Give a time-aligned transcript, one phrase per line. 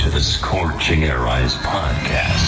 [0.00, 2.46] To the Scorching Air Eyes podcast.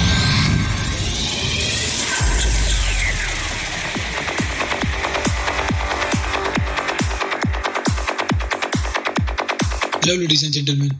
[10.00, 10.96] Hello, ladies and gentlemen.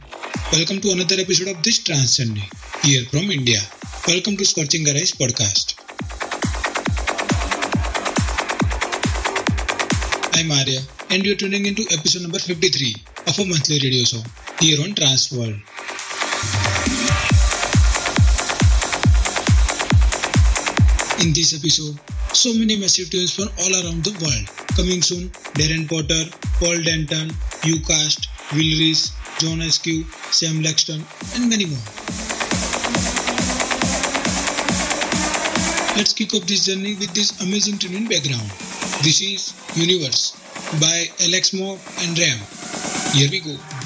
[0.52, 3.60] Welcome to another episode of this Trans here from India.
[4.06, 5.80] Welcome to Scorching Air Eyes podcast.
[10.36, 12.94] I'm Arya, and you're tuning into episode number 53
[13.26, 14.22] of a monthly radio show
[14.60, 15.32] here on Trance
[21.22, 21.96] In this episode,
[22.34, 24.46] so many massive tunes from all around the world.
[24.74, 26.24] Coming soon, Darren Porter,
[26.58, 27.28] Paul Denton,
[27.62, 30.98] Ucast, Will Rees, John Askew, Sam Laxton,
[31.36, 31.78] and many more.
[35.96, 38.50] Let's kick off this journey with this amazing tune in background.
[39.06, 40.34] This is Universe
[40.80, 42.38] by Alex Moore and Ram.
[43.14, 43.81] Here we go.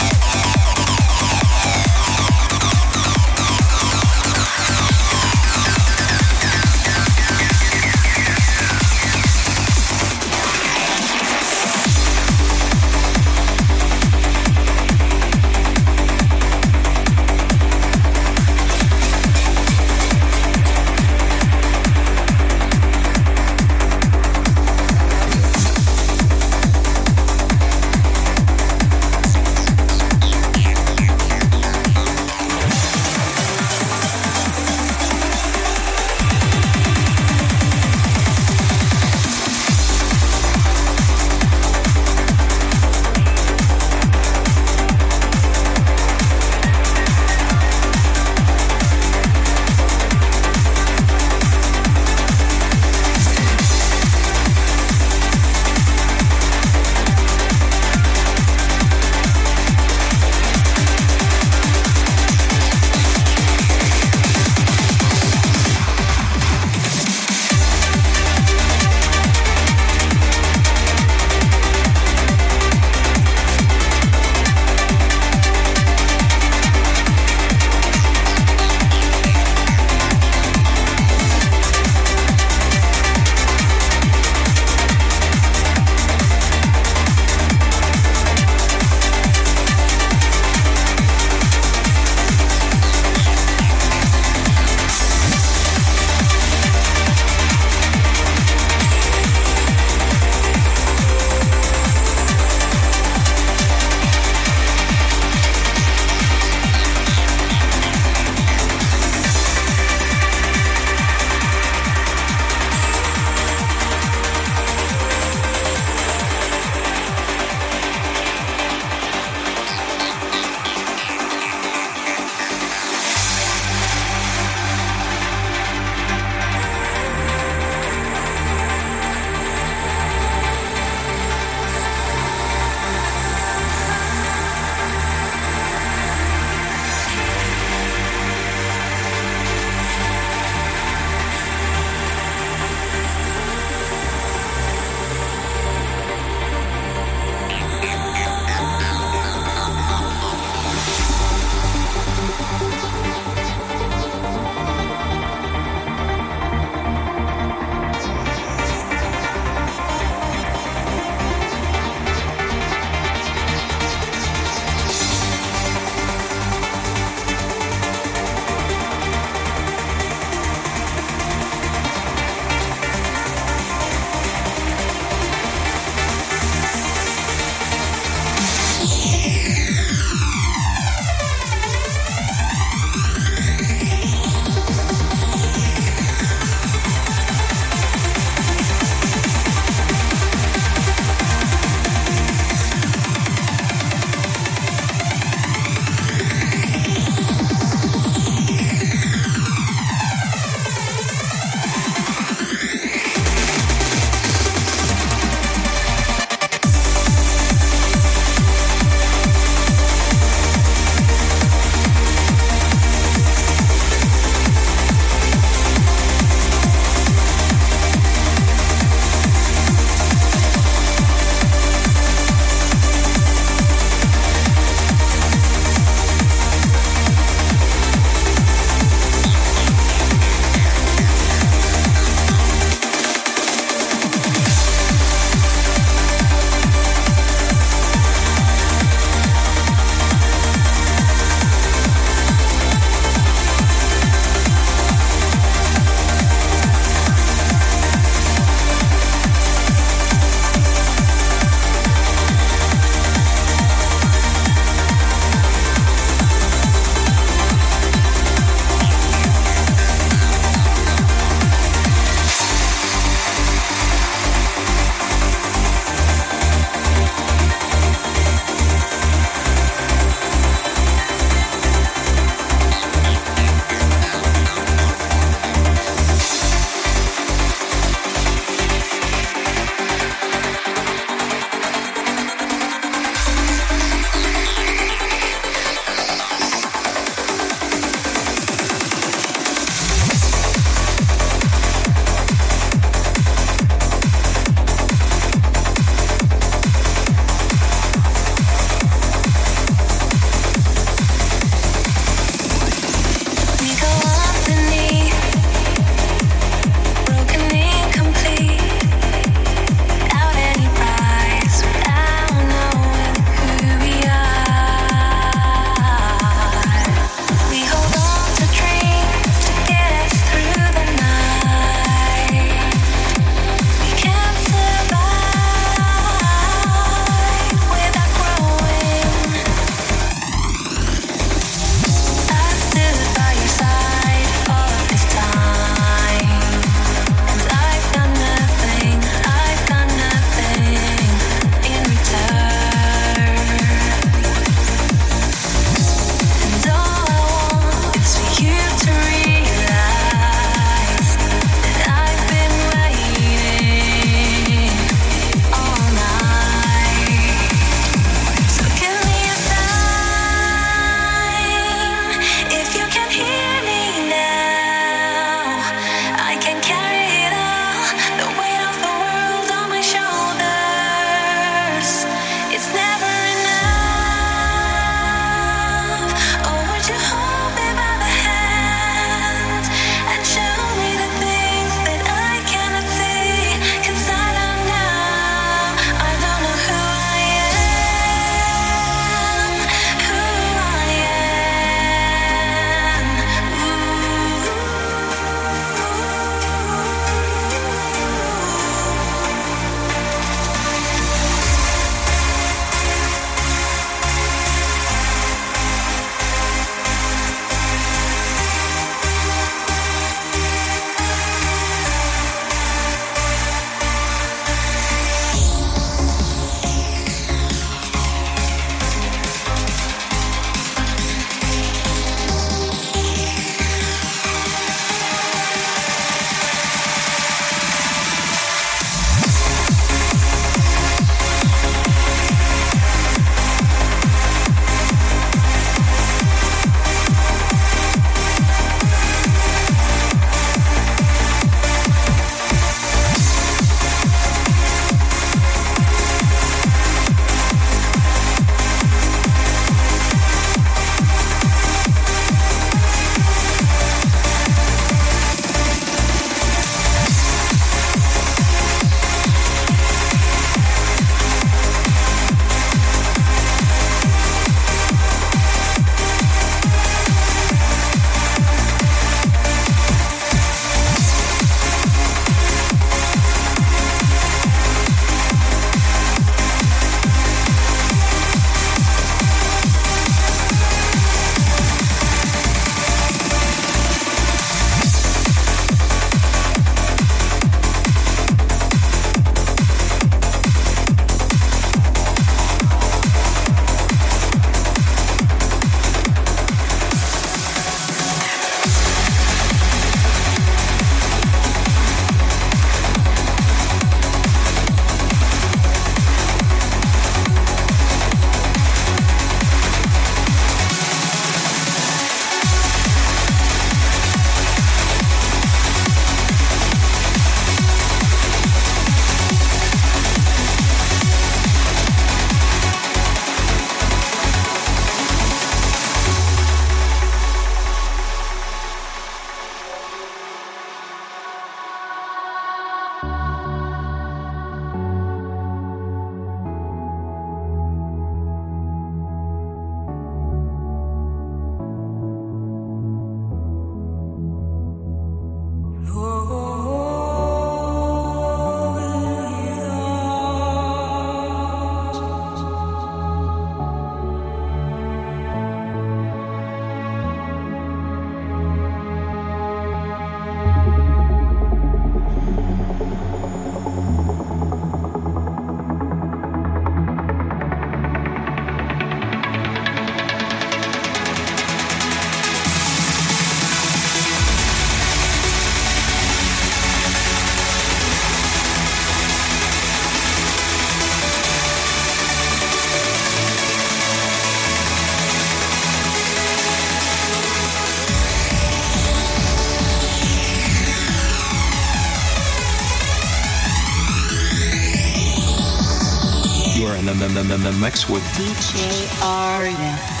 [597.81, 600.00] Mix with DJ.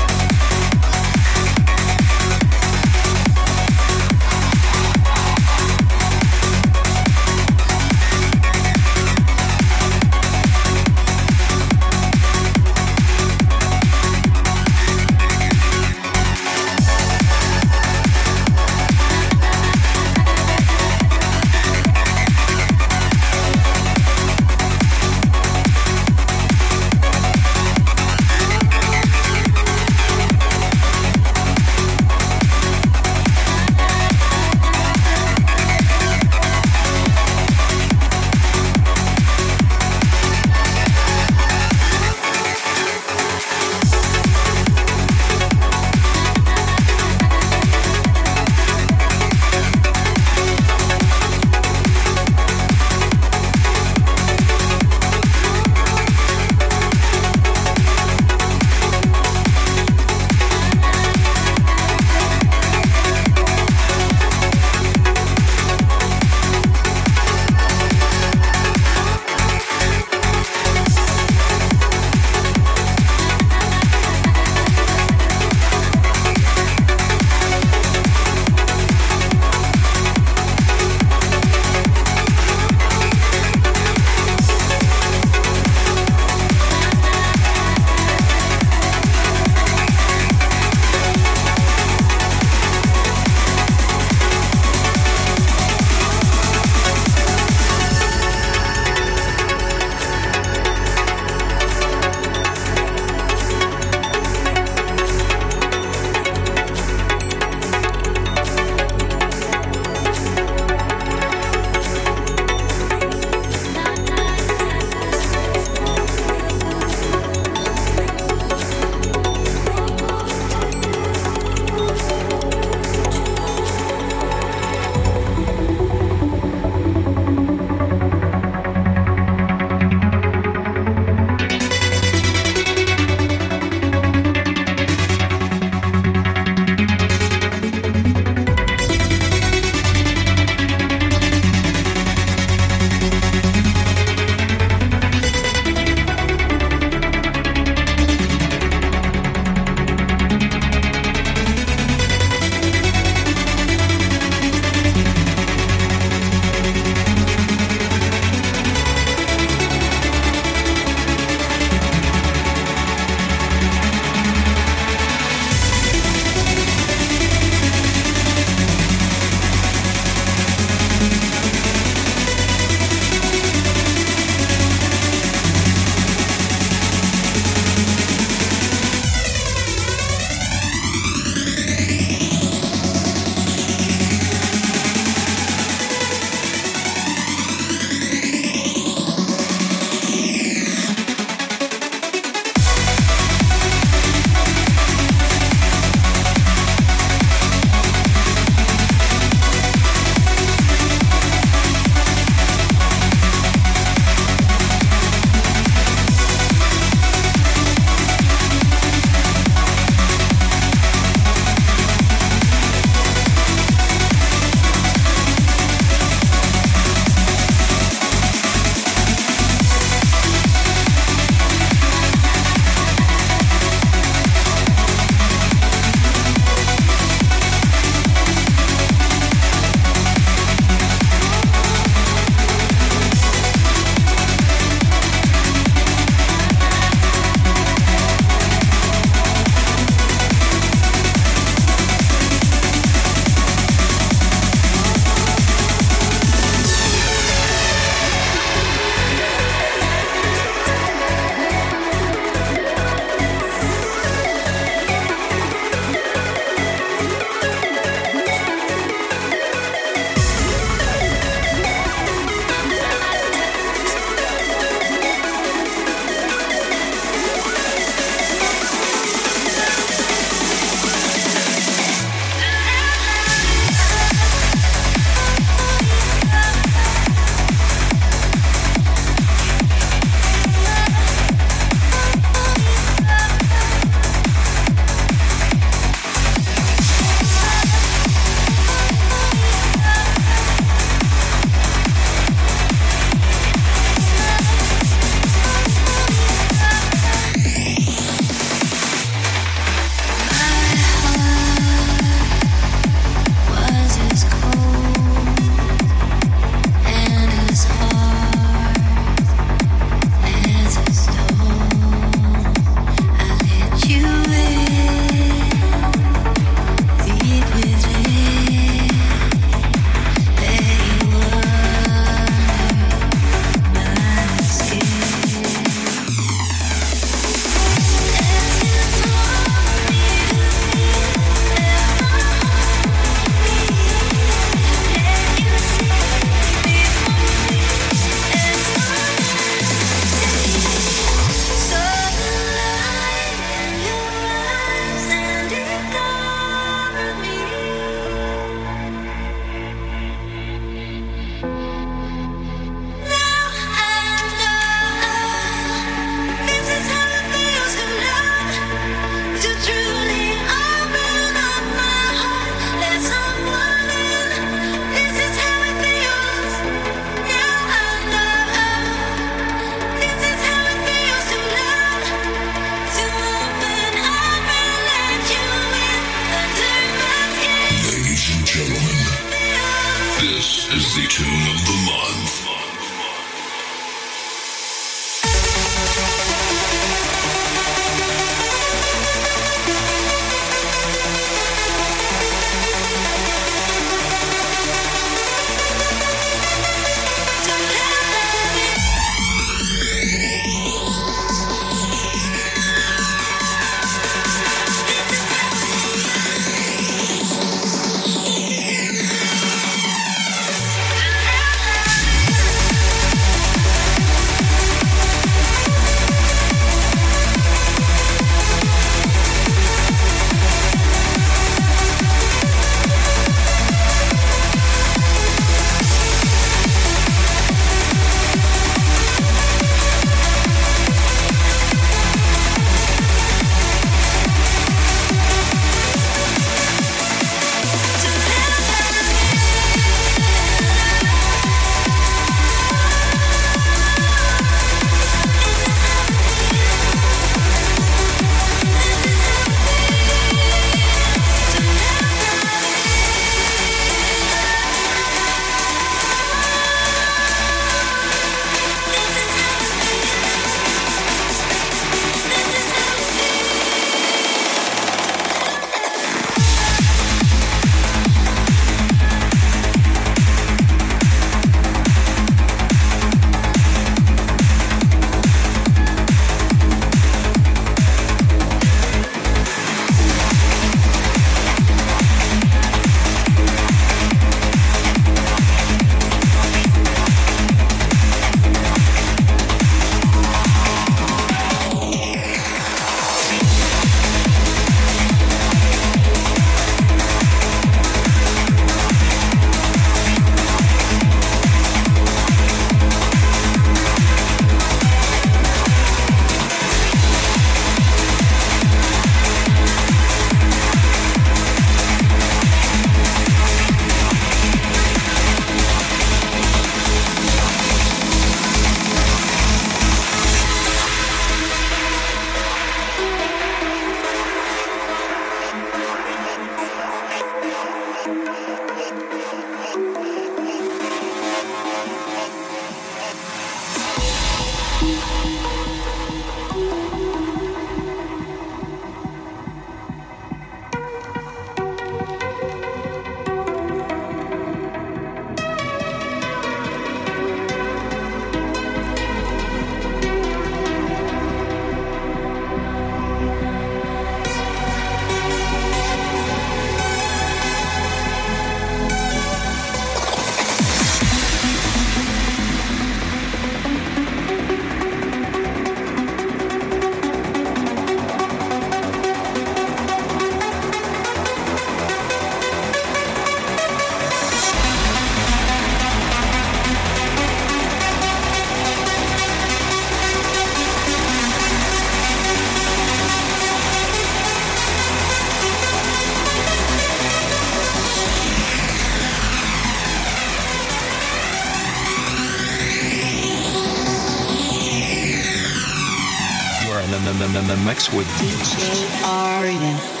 [597.65, 600.00] Mix with DJ Arden.